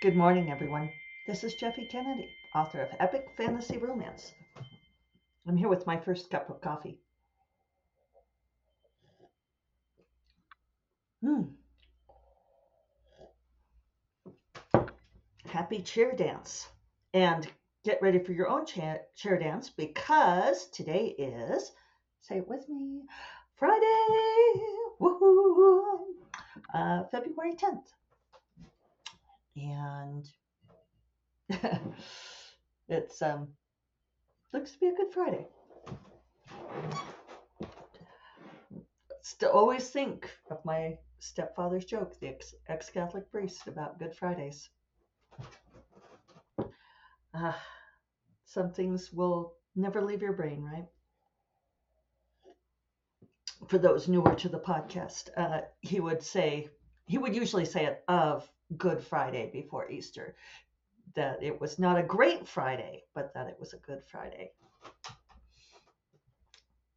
[0.00, 0.92] Good morning, everyone.
[1.26, 4.32] This is Jeffe Kennedy, author of Epic Fantasy Romance.
[5.44, 7.00] I'm here with my first cup of coffee.
[11.20, 11.46] Hmm.
[15.46, 16.68] Happy chair dance.
[17.12, 17.48] And
[17.84, 21.72] get ready for your own chair, chair dance because today is,
[22.20, 23.02] say it with me,
[23.56, 24.62] Friday,
[25.00, 25.98] woohoo,
[26.72, 27.82] uh, February 10th.
[29.64, 30.28] And
[32.88, 33.48] it's um
[34.52, 35.46] looks to be a good Friday.
[39.22, 42.34] Still always think of my stepfather's joke, the
[42.68, 44.70] ex Catholic priest, about Good Fridays.
[47.34, 47.52] Uh,
[48.44, 50.86] some things will never leave your brain, right?
[53.66, 56.68] For those newer to the podcast, uh, he would say,
[57.06, 60.36] he would usually say it of Good Friday before Easter,
[61.14, 64.52] that it was not a great Friday, but that it was a good Friday.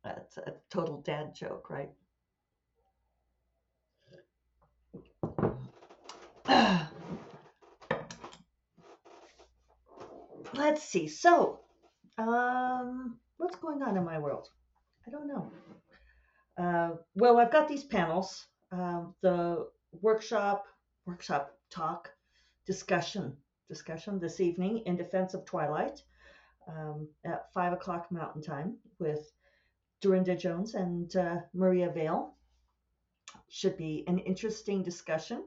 [0.04, 1.92] That's a total dad joke, right?
[10.54, 11.08] Let's see.
[11.08, 11.62] So,
[12.18, 14.50] um, what's going on in my world?
[15.08, 15.52] I don't know.
[16.58, 18.48] Uh, well, I've got these panels.
[18.72, 19.68] Uh, the
[20.02, 20.66] workshop,
[21.06, 22.12] workshop talk,
[22.66, 23.36] discussion,
[23.68, 26.04] discussion this evening in defense of Twilight
[26.68, 29.32] um, at five o'clock Mountain Time with
[30.02, 32.36] Darynda Jones and uh, Maria Vale.
[33.50, 35.46] Should be an interesting discussion,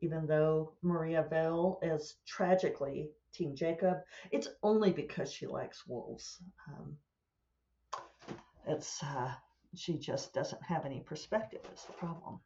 [0.00, 3.98] even though Maria Vale is tragically Team Jacob.
[4.30, 6.38] It's only because she likes wolves.
[6.68, 6.96] Um,
[8.66, 9.32] it's uh,
[9.74, 11.60] she just doesn't have any perspective.
[11.74, 12.40] Is the problem.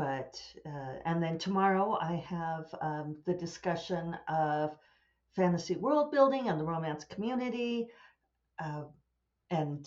[0.00, 4.74] But uh, and then tomorrow I have um, the discussion of
[5.36, 7.86] fantasy world building and the romance community,
[8.58, 8.84] uh,
[9.50, 9.86] and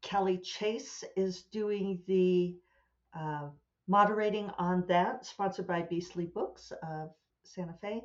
[0.00, 2.56] Kelly Chase is doing the
[3.14, 3.48] uh,
[3.86, 7.10] moderating on that, sponsored by Beastly Books of
[7.42, 8.04] Santa Fe.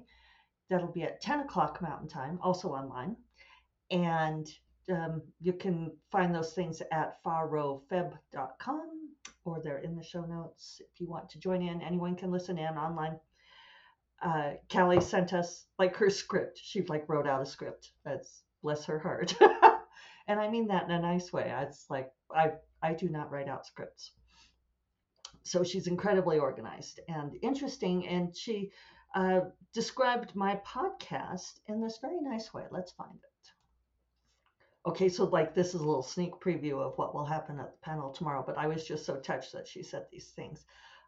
[0.69, 3.15] That'll be at 10 o'clock Mountain Time, also online.
[3.89, 4.51] And
[4.89, 9.00] um, you can find those things at farofeb.com
[9.45, 10.81] or they're in the show notes.
[10.93, 13.19] If you want to join in, anyone can listen in online.
[14.21, 16.59] Uh, Callie sent us like her script.
[16.61, 17.91] She like wrote out a script.
[18.05, 19.35] That's bless her heart.
[20.27, 21.53] and I mean that in a nice way.
[21.63, 22.51] It's like I
[22.83, 24.11] I do not write out scripts.
[25.43, 28.71] So she's incredibly organized and interesting, and she
[29.15, 29.41] uh,
[29.73, 32.65] described my podcast in this very nice way.
[32.69, 33.30] Let's find it.
[34.85, 37.77] Okay, so like this is a little sneak preview of what will happen at the
[37.85, 40.65] panel tomorrow, but I was just so touched that she said these things.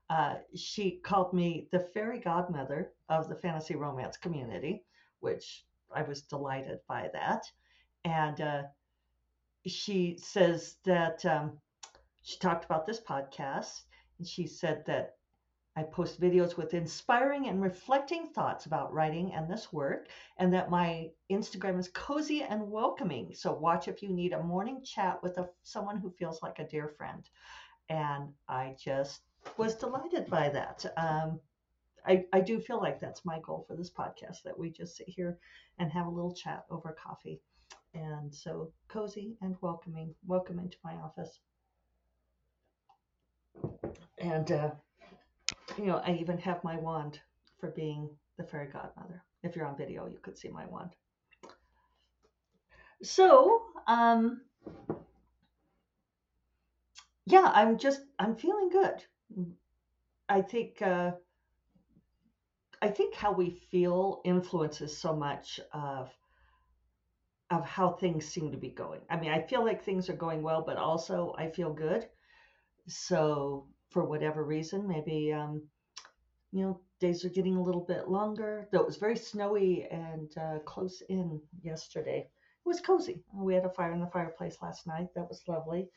[0.09, 4.83] Uh, she called me the fairy godmother of the fantasy romance community,
[5.21, 7.51] which I was delighted by that.
[8.05, 8.63] And uh,
[9.65, 11.53] she says that um,
[12.21, 13.81] she talked about this podcast,
[14.19, 15.15] and she said that
[15.75, 20.07] I post videos with inspiring and reflecting thoughts about writing and this work,
[20.37, 23.33] and that my Instagram is cozy and welcoming.
[23.33, 26.67] So watch if you need a morning chat with a, someone who feels like a
[26.67, 27.27] dear friend.
[27.89, 29.21] And I just
[29.57, 30.85] was delighted by that.
[30.95, 31.39] Um,
[32.05, 35.09] I, I do feel like that's my goal for this podcast that we just sit
[35.09, 35.39] here
[35.79, 37.41] and have a little chat over coffee.
[37.95, 40.13] And so cozy and welcoming.
[40.25, 41.39] Welcome into my office.
[44.19, 44.71] And uh,
[45.77, 47.19] you know, I even have my wand
[47.59, 49.23] for being the fairy godmother.
[49.43, 50.91] If you're on video, you could see my wand.
[53.01, 54.41] So, um,
[57.25, 59.03] yeah, I'm just, I'm feeling good.
[60.29, 61.11] I think, uh,
[62.81, 66.11] I think how we feel influences so much of
[67.49, 69.01] of how things seem to be going.
[69.09, 72.07] I mean, I feel like things are going well, but also I feel good.
[72.87, 74.87] So for whatever reason.
[74.87, 75.61] Maybe, um,
[76.51, 78.67] you know, days are getting a little bit longer.
[78.71, 82.27] Though it was very snowy and uh, close in yesterday.
[82.65, 83.23] It was cozy.
[83.33, 85.07] We had a fire in the fireplace last night.
[85.15, 85.89] That was lovely.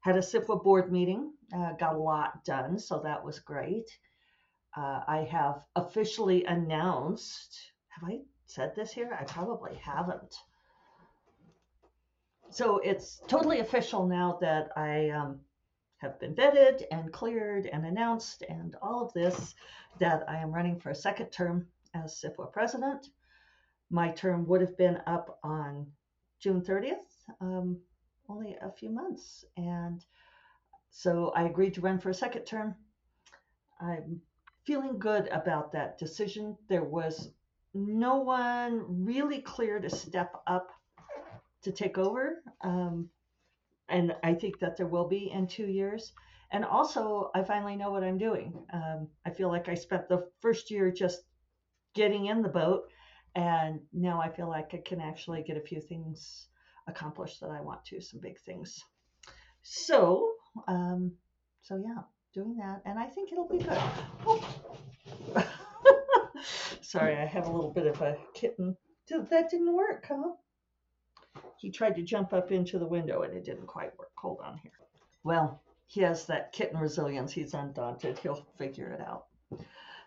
[0.00, 1.32] Had a SFWA board meeting.
[1.54, 3.88] Uh, got a lot done, so that was great.
[4.76, 7.72] Uh, I have officially announced.
[7.88, 9.16] Have I said this here?
[9.18, 10.34] I probably haven't.
[12.50, 15.40] So it's totally official now that I um,
[16.04, 19.54] have been vetted and cleared and announced and all of this
[19.98, 23.08] that I am running for a second term as SFWA president.
[23.90, 25.86] My term would have been up on
[26.40, 27.08] June 30th,
[27.40, 27.78] um,
[28.28, 29.46] only a few months.
[29.56, 30.04] And
[30.90, 32.74] so I agreed to run for a second term.
[33.80, 34.20] I'm
[34.66, 36.56] feeling good about that decision.
[36.68, 37.30] There was
[37.72, 40.70] no one really clear to step up
[41.62, 42.42] to take over.
[42.60, 43.08] Um,
[43.88, 46.12] and I think that there will be in two years.
[46.50, 48.64] And also, I finally know what I'm doing.
[48.72, 51.22] Um, I feel like I spent the first year just
[51.94, 52.84] getting in the boat,
[53.34, 56.48] and now I feel like I can actually get a few things
[56.86, 58.78] accomplished that I want to, some big things.
[59.62, 60.34] So,
[60.68, 61.12] um,
[61.62, 62.02] so yeah,
[62.32, 63.78] doing that, and I think it'll be good.
[64.26, 64.56] Oh.
[66.82, 68.76] Sorry, I have a little bit of a kitten.
[69.08, 70.32] That didn't work, huh?
[71.56, 74.12] He tried to jump up into the window and it didn't quite work.
[74.16, 74.72] Hold on here.
[75.22, 77.32] Well, he has that kitten resilience.
[77.32, 78.18] He's undaunted.
[78.18, 79.26] He'll figure it out.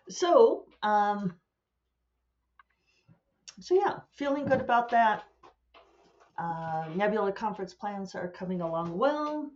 [0.08, 1.34] So, um,
[3.60, 5.24] so yeah, feeling good about that.
[6.38, 9.50] Uh, Nebula conference plans are coming along well.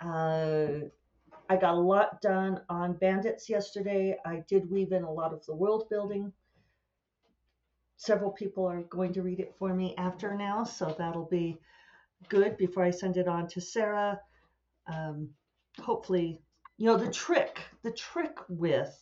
[0.00, 0.80] Uh,
[1.48, 4.16] I got a lot done on bandits yesterday.
[4.26, 6.32] I did weave in a lot of the world building.
[7.98, 11.58] Several people are going to read it for me after now, so that'll be
[12.28, 14.20] good before I send it on to Sarah.
[14.86, 15.30] Um,
[15.80, 16.40] hopefully,
[16.76, 18.96] you know, the trick, the trick with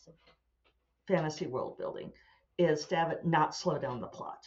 [1.07, 2.11] fantasy world building
[2.57, 4.43] is to have it not slow down the plot.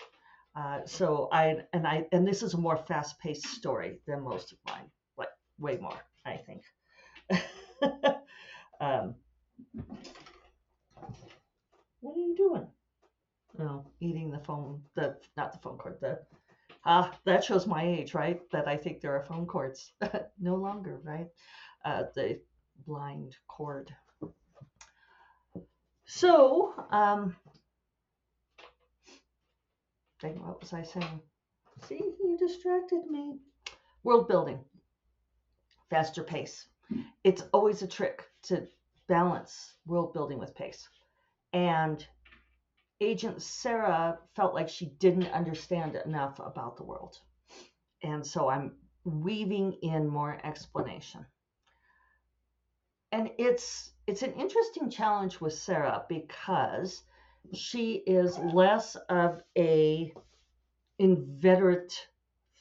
[0.56, 4.58] Uh, so I and I and this is a more fast-paced story than most of
[4.66, 5.28] mine, like
[5.60, 6.64] way more, I think.
[8.80, 9.14] um,
[12.00, 12.66] what are you doing?
[13.60, 16.18] No, eating the phone, the not the phone cord, the
[16.86, 18.40] ah, that shows my age, right?
[18.50, 19.92] That I think there are phone cords.
[20.40, 21.28] no longer, right?
[21.84, 22.40] Uh, the
[22.86, 23.94] blind cord.
[26.06, 27.36] So, um,
[30.20, 31.20] dang, what was I saying?
[31.86, 33.36] See, you distracted me.
[34.02, 34.64] World building,
[35.90, 36.66] faster pace
[37.24, 38.66] it's always a trick to
[39.08, 40.88] balance world building with pace.
[41.52, 42.04] And
[43.00, 47.18] Agent Sarah felt like she didn't understand enough about the world.
[48.02, 48.72] And so I'm
[49.04, 51.24] weaving in more explanation.
[53.12, 57.02] And it's it's an interesting challenge with Sarah because
[57.52, 60.12] she is less of a
[60.98, 62.08] inveterate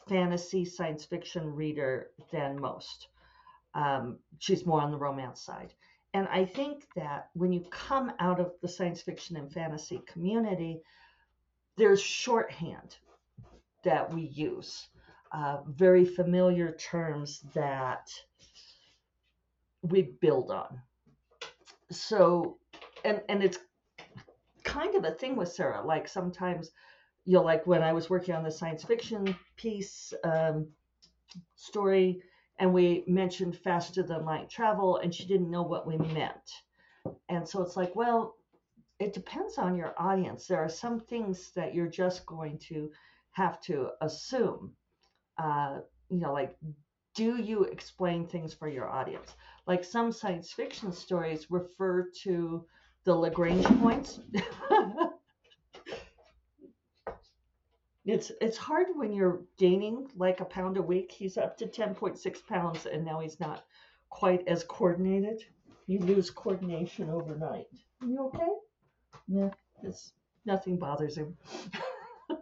[0.07, 3.09] fantasy science fiction reader than most.
[3.73, 5.73] Um, she's more on the romance side.
[6.13, 10.81] And I think that when you come out of the science fiction and fantasy community,
[11.77, 12.97] there's shorthand
[13.83, 14.87] that we use,
[15.31, 18.09] uh, very familiar terms that
[19.81, 20.81] we build on.
[21.91, 22.57] So,
[23.05, 23.59] and and it's
[24.63, 25.81] kind of a thing with Sarah.
[25.85, 26.71] Like sometimes,
[27.25, 30.67] you know, like when I was working on the science fiction piece um,
[31.55, 32.21] story,
[32.59, 36.63] and we mentioned faster than light travel and she didn't know what we meant.
[37.29, 38.35] And so it's like well
[38.99, 40.45] it depends on your audience.
[40.47, 42.91] There are some things that you're just going to
[43.31, 44.73] have to assume.
[45.37, 45.79] Uh,
[46.09, 46.55] you know like
[47.15, 49.35] do you explain things for your audience?
[49.67, 52.65] Like some science fiction stories refer to
[53.03, 54.19] the lagrange points
[58.11, 61.11] it's it's hard when you're gaining like a pound a week.
[61.11, 63.63] He's up to 10.6 pounds and now he's not
[64.09, 65.43] quite as coordinated.
[65.87, 67.67] You lose coordination overnight.
[68.05, 68.51] You okay?
[69.27, 69.49] Yeah,
[69.83, 70.13] it's
[70.45, 71.37] nothing bothers him.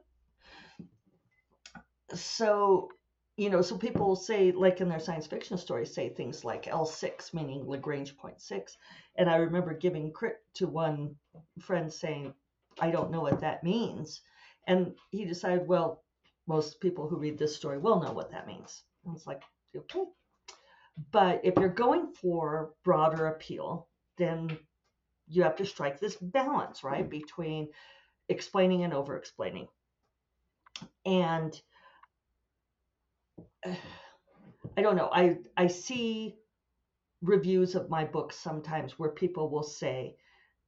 [2.14, 2.90] so,
[3.36, 7.34] you know, so people say, like in their science fiction stories, say things like L6,
[7.34, 8.78] meaning Lagrange point six.
[9.16, 11.16] And I remember giving crit to one
[11.60, 12.34] friend saying,
[12.80, 14.22] I don't know what that means.
[14.68, 16.04] And he decided, well,
[16.46, 18.84] most people who read this story will know what that means.
[19.06, 19.42] And it's like,
[19.76, 20.04] okay.
[21.12, 24.58] But if you're going for broader appeal, then
[25.28, 27.70] you have to strike this balance, right, between
[28.30, 29.68] explaining and over explaining.
[31.06, 31.60] And
[33.66, 36.36] I don't know, I, I see
[37.22, 40.16] reviews of my books sometimes where people will say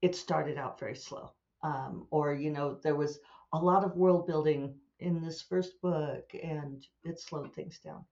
[0.01, 1.31] it started out very slow.
[1.61, 3.19] Um, or, you know, there was
[3.53, 8.05] a lot of world building in this first book and it slowed things down.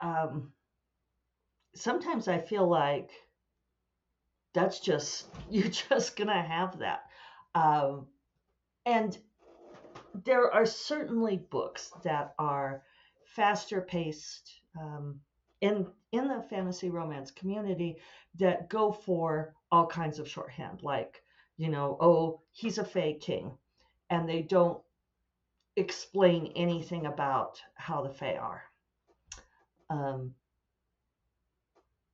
[0.00, 0.52] Um,
[1.74, 3.10] sometimes I feel like
[4.52, 7.04] that's just, you're just to have that.
[7.54, 8.06] Um,
[8.86, 9.16] and
[10.24, 12.82] there are certainly books that are
[13.24, 15.20] faster paced um,
[15.60, 17.96] in in the fantasy romance community
[18.38, 21.22] that go for all kinds of shorthand, like
[21.56, 23.52] you know, oh, he's a Fae king,
[24.10, 24.80] and they don't
[25.76, 28.62] explain anything about how the Fae are.
[29.88, 30.34] Um,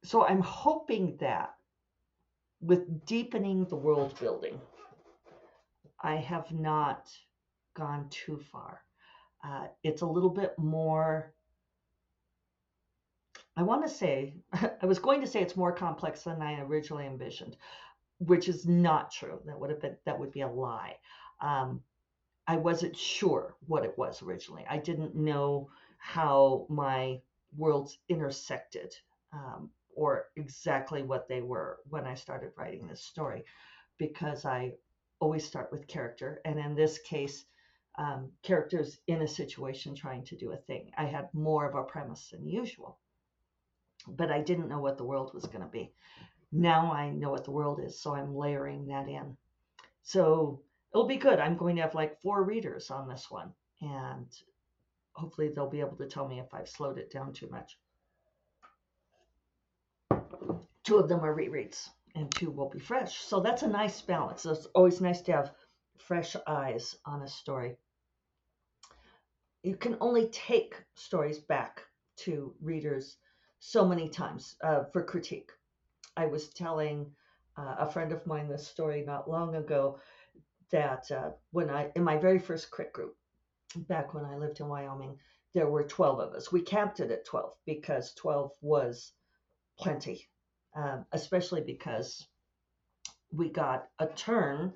[0.05, 1.55] so I'm hoping that
[2.61, 4.61] with deepening the world building,
[6.01, 7.11] I have not
[7.75, 8.83] gone too far.
[9.45, 11.33] Uh, it's a little bit more.
[13.57, 17.07] I want to say, I was going to say it's more complex than I originally
[17.07, 17.57] envisioned,
[18.19, 19.41] which is not true.
[19.47, 20.97] That would have been that would be a lie.
[21.41, 21.83] Um,
[22.47, 24.65] I wasn't sure what it was originally.
[24.69, 27.21] I didn't know how my
[27.57, 28.95] worlds intersected
[29.33, 33.45] um, or exactly what they were when I started writing this story,
[33.99, 34.75] because I
[35.21, 37.47] always start with character, and in this case,
[37.99, 40.91] um, characters in a situation trying to do a thing.
[40.97, 42.99] I had more of a premise than usual,
[44.07, 45.93] but I didn't know what the world was going to be.
[46.53, 49.37] Now I know what the world is, so I'm layering that in.
[50.03, 50.61] So
[50.97, 51.39] it'll be good.
[51.39, 54.35] I'm going to have like four readers on this one, and
[55.13, 57.79] hopefully they'll be able to tell me if I've slowed it down too much.
[60.85, 63.19] Two of them are rereads, and two will be fresh.
[63.19, 64.47] So that's a nice balance.
[64.47, 65.53] It's always nice to have
[65.99, 67.77] fresh eyes on a story.
[69.65, 71.83] You can only take stories back
[72.21, 73.19] to readers
[73.59, 75.51] so many times uh, for critique.
[76.17, 77.11] I was telling
[77.59, 79.99] uh, a friend of mine this story not long ago
[80.73, 83.17] that uh, when I, in my very first crit group,
[83.77, 85.19] back when I lived in Wyoming,
[85.55, 86.53] there were 12 of us.
[86.53, 89.13] We capped it at 12 because 12 was
[89.79, 90.29] plenty,
[90.75, 92.27] um, especially because
[93.33, 94.73] we got a turn.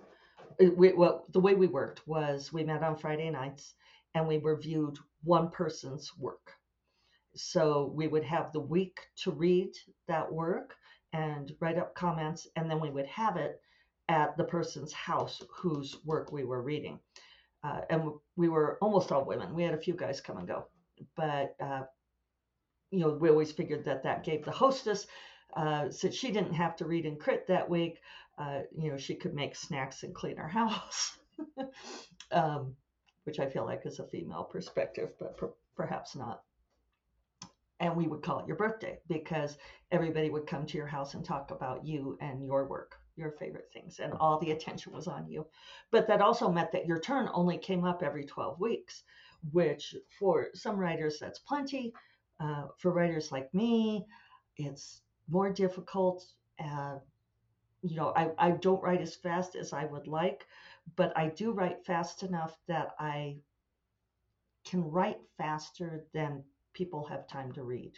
[0.60, 3.74] Uh, we, well, the way we worked was we met on Friday nights
[4.14, 6.52] and we reviewed one person's work.
[7.34, 9.72] So we would have the week to read
[10.08, 10.74] that work
[11.12, 13.60] and write up comments, and then we would have it
[14.10, 16.98] at the person's house whose work we were reading.
[17.62, 19.54] Uh, and we were almost all women.
[19.54, 20.66] We had a few guys come and go,
[21.16, 21.82] but uh,
[22.90, 25.06] you know we always figured that that gave the hostess,
[25.54, 28.00] uh, since she didn't have to read and crit that week,
[28.38, 31.18] uh, you know she could make snacks and clean her house,
[32.32, 32.74] um,
[33.24, 36.42] which I feel like is a female perspective, but per- perhaps not
[37.80, 39.56] and we would call it your birthday because
[39.90, 43.70] everybody would come to your house and talk about you and your work, your favorite
[43.72, 45.46] things, and all the attention was on you.
[45.90, 49.04] But that also meant that your turn only came up every 12 weeks,
[49.52, 51.92] which for some writers, that's plenty.
[52.40, 54.06] Uh, for writers like me,
[54.56, 56.24] it's more difficult.
[56.58, 56.98] Uh,
[57.82, 60.46] you know, I, I don't write as fast as I would like,
[60.96, 63.36] but I do write fast enough that I
[64.64, 67.92] can write faster than people have time to read.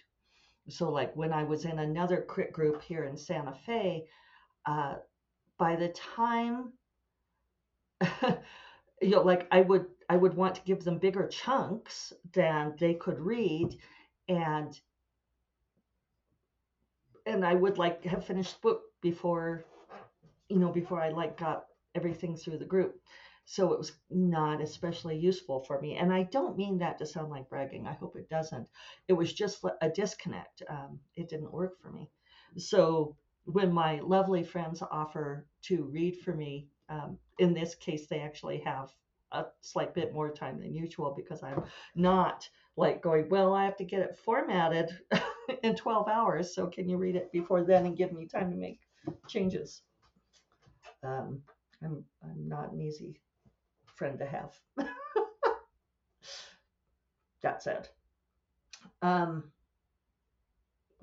[0.68, 4.06] So, like when I was in another crit group here in Santa Fe,
[4.66, 4.96] uh,
[5.62, 6.73] by the time,
[9.00, 12.95] you know, like I would, I would want to give them bigger chunks than they
[12.95, 13.76] could read,
[14.28, 14.76] and
[17.26, 19.64] and I would like have finished the book before,
[20.49, 23.00] you know, before I like got everything through the group.
[23.45, 25.97] So it was not especially useful for me.
[25.97, 27.87] And I don't mean that to sound like bragging.
[27.87, 28.69] I hope it doesn't.
[29.09, 30.62] It was just a disconnect.
[30.69, 32.11] Um, it didn't work for me.
[32.59, 38.20] So when my lovely friends offer to read for me, um, in this case, they
[38.20, 38.90] actually have
[39.32, 43.76] a slight bit more time than usual because I'm not like going, well, I have
[43.78, 44.90] to get it formatted
[45.62, 46.54] in 12 hours.
[46.54, 48.80] So can you read it before then and give me time to make
[49.28, 49.82] changes?
[51.02, 51.42] Um,
[51.82, 53.18] I'm, I'm not an easy
[53.87, 54.54] friend to have.
[57.42, 57.88] that said,
[59.02, 59.51] um,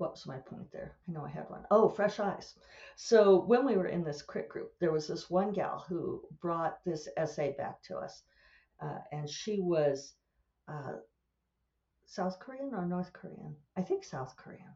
[0.00, 0.96] what was my point there?
[1.08, 1.64] I know I had one.
[1.70, 2.54] Oh, fresh eyes.
[2.96, 6.84] So when we were in this crit group, there was this one gal who brought
[6.84, 8.22] this essay back to us,
[8.80, 10.14] uh, and she was
[10.68, 10.94] uh,
[12.06, 13.54] South Korean or North Korean?
[13.76, 14.74] I think South Korean.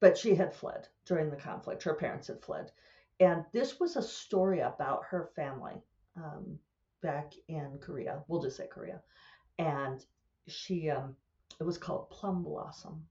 [0.00, 1.82] But she had fled during the conflict.
[1.82, 2.70] Her parents had fled.
[3.18, 5.82] And this was a story about her family.
[6.16, 6.58] Um,
[7.02, 8.22] back in Korea.
[8.28, 9.00] We'll just say Korea.
[9.58, 10.04] And
[10.48, 11.16] she, um,
[11.58, 13.06] it was called Plum Blossom.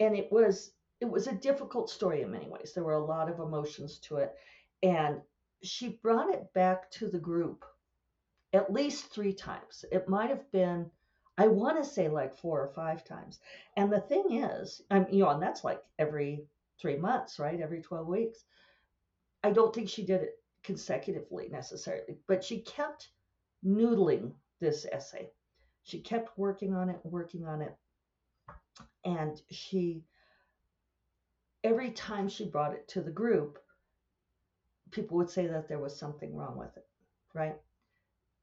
[0.00, 2.72] And it was, it was a difficult story in many ways.
[2.74, 4.34] There were a lot of emotions to it.
[4.82, 5.20] And
[5.62, 7.64] she brought it back to the group
[8.52, 9.84] at least three times.
[9.90, 10.90] It might have been,
[11.38, 13.38] I want to say like four or five times.
[13.76, 16.46] And the thing is, I'm, you know, and that's like every
[16.80, 17.60] three months, right?
[17.60, 18.44] Every 12 weeks.
[19.42, 23.10] I don't think she did it consecutively necessarily, but she kept
[23.64, 25.30] noodling this essay.
[25.82, 27.76] She kept working on it, working on it.
[29.04, 30.04] And she,
[31.64, 33.58] every time she brought it to the group,
[34.90, 36.86] people would say that there was something wrong with it,
[37.34, 37.56] right?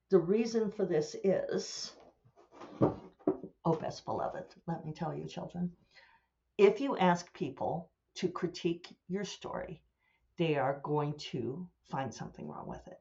[0.10, 1.94] The reason for this is,
[3.66, 5.72] oh, best beloved, let me tell you, children,
[6.58, 9.82] if you ask people to critique your story,
[10.38, 13.00] they are going to find something wrong with it.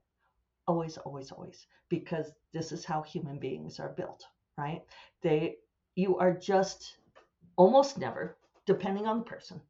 [0.66, 1.66] Always, always, always.
[1.88, 4.24] Because this is how human beings are built,
[4.56, 4.82] right?
[5.22, 5.56] They
[5.94, 6.96] you are just
[7.56, 9.61] almost never, depending on the person,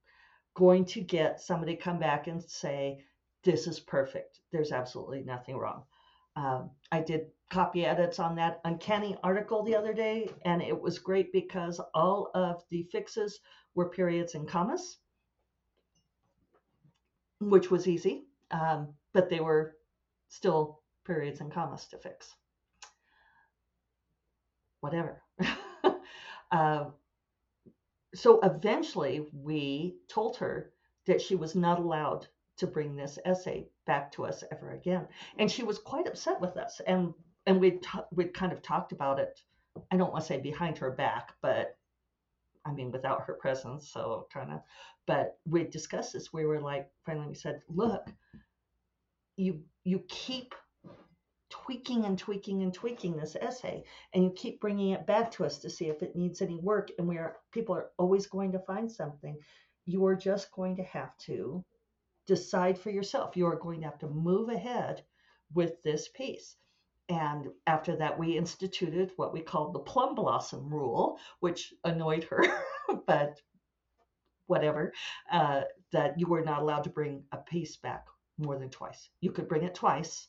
[0.55, 3.05] going to get somebody come back and say,
[3.45, 4.41] This is perfect.
[4.53, 5.85] There's absolutely nothing wrong.
[6.37, 10.99] Um, I did copy edits on that uncanny article the other day, and it was
[10.99, 13.41] great because all of the fixes
[13.75, 14.99] were periods and commas,
[17.41, 19.77] which was easy, um, but they were
[20.29, 22.35] still periods and commas to fix.
[24.81, 25.23] Whatever.
[26.51, 26.85] uh,
[28.15, 30.73] so eventually, we told her
[31.07, 32.27] that she was not allowed
[32.59, 35.07] to bring this essay back to us ever again.
[35.39, 36.81] And she was quite upset with us.
[36.87, 37.15] And
[37.47, 39.41] and we'd t- we'd kind of talked about it.
[39.91, 41.77] I don't want to say behind her back, but
[42.65, 43.89] I mean without her presence.
[43.91, 44.61] So kind of,
[45.07, 46.33] but we discussed this.
[46.33, 48.07] We were like, finally, we said, look,
[49.37, 50.55] you you keep
[51.53, 55.59] tweaking and tweaking and tweaking this essay and you keep bringing it back to us
[55.59, 58.59] to see if it needs any work and we are people are always going to
[58.59, 59.37] find something
[59.87, 61.65] you are just going to have to
[62.27, 63.37] decide for yourself.
[63.37, 65.03] You are going to have to move ahead
[65.55, 66.57] with this piece.
[67.09, 72.45] And after that, we instituted what we called the plum blossom rule, which annoyed her,
[73.07, 73.41] but
[74.47, 74.93] whatever,
[75.31, 78.07] uh, that you were not allowed to bring a piece back
[78.39, 79.11] more than twice.
[79.21, 80.29] You could bring it twice,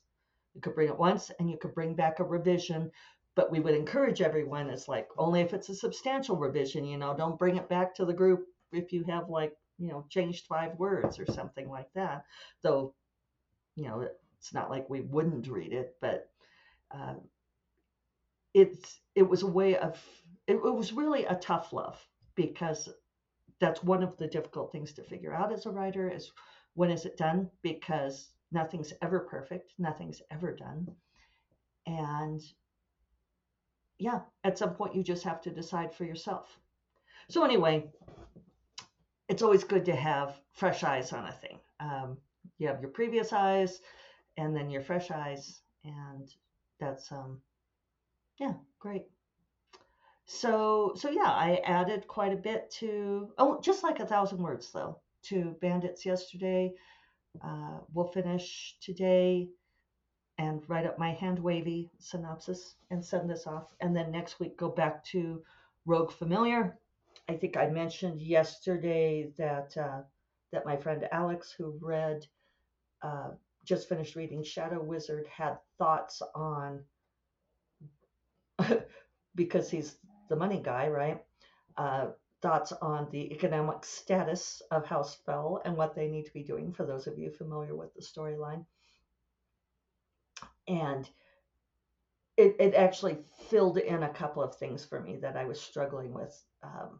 [0.53, 2.91] you could bring it once, and you could bring back a revision.
[3.35, 7.15] But we would encourage everyone, it's like only if it's a substantial revision, you know,
[7.15, 10.77] don't bring it back to the group if you have like you know, changed five
[10.77, 12.25] words or something like that.
[12.61, 12.93] Though,
[13.75, 14.07] you know,
[14.37, 16.29] it's not like we wouldn't read it, but
[16.91, 17.15] uh,
[18.53, 20.01] it's it was a way of
[20.47, 21.99] it, it was really a tough love
[22.35, 22.89] because
[23.59, 26.31] that's one of the difficult things to figure out as a writer is
[26.75, 30.87] when is it done because nothing's ever perfect, nothing's ever done,
[31.85, 32.41] and
[33.99, 36.57] yeah, at some point you just have to decide for yourself.
[37.29, 37.89] So anyway,
[39.29, 41.59] it's always good to have fresh eyes on a thing.
[41.79, 42.17] Um,
[42.57, 43.81] you have your previous eyes
[44.37, 46.29] and then your fresh eyes, and
[46.79, 47.39] that's um,
[48.37, 49.05] yeah, great.
[50.25, 54.71] So so yeah, I added quite a bit to oh, just like a thousand words
[54.71, 56.73] though to Bandits yesterday.
[57.41, 59.49] Uh, we'll finish today
[60.37, 64.57] and write up my hand wavy synopsis and send this off, and then next week
[64.57, 65.41] go back to
[65.85, 66.77] Rogue Familiar
[67.29, 70.01] I think I mentioned yesterday that uh,
[70.51, 72.25] that my friend Alex, who read,
[73.01, 73.29] uh,
[73.63, 76.83] just finished reading Shadow Wizard, had thoughts on
[79.35, 79.97] because he's
[80.29, 81.23] the money guy, right?
[81.77, 82.07] Uh,
[82.43, 86.71] thoughts on the economic status of House Fell and what they need to be doing.
[86.71, 88.65] For those of you familiar with the storyline,
[90.67, 91.09] and
[92.37, 93.17] it, it actually
[93.49, 96.39] filled in a couple of things for me that I was struggling with.
[96.61, 96.99] Um,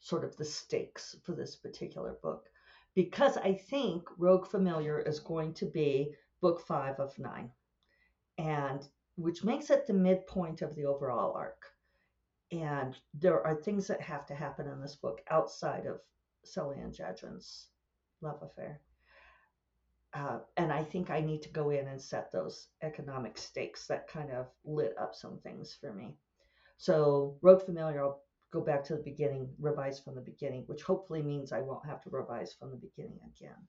[0.00, 2.48] sort of the stakes for this particular book
[2.94, 7.50] because I think Rogue Familiar is going to be book five of nine,
[8.38, 11.62] and which makes it the midpoint of the overall arc.
[12.50, 16.00] And there are things that have to happen in this book outside of
[16.46, 17.68] Seliah and Jadren's
[18.22, 18.80] love affair.
[20.14, 24.08] Uh, and I think I need to go in and set those economic stakes that
[24.08, 26.16] kind of lit up some things for me.
[26.78, 31.22] So, Rogue Familiar, I'll go back to the beginning, revise from the beginning, which hopefully
[31.22, 33.68] means I won't have to revise from the beginning again.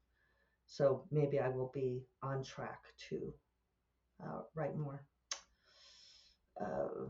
[0.67, 3.33] So maybe I will be on track to
[4.23, 5.03] uh, write more
[6.61, 7.07] uh,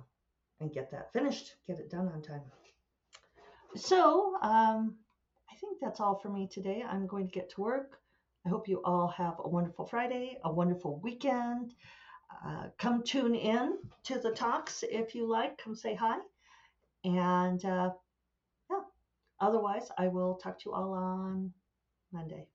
[0.59, 2.41] and get that finished, get it done on time.
[3.75, 4.95] So um,
[5.51, 6.83] I think that's all for me today.
[6.87, 7.99] I'm going to get to work.
[8.45, 11.73] I hope you all have a wonderful Friday, a wonderful weekend.
[12.45, 15.57] Uh, come tune in to the talks if you like.
[15.57, 16.17] Come say hi.
[17.03, 17.91] And uh,
[18.69, 18.81] yeah,
[19.39, 21.51] otherwise, I will talk to you all on
[22.11, 22.47] Monday.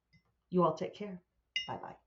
[0.51, 1.21] You all take care.
[1.67, 2.04] Bye bye.